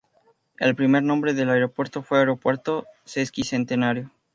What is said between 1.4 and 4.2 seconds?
aeropuerto fue "Aeropuerto Sesquicentenario".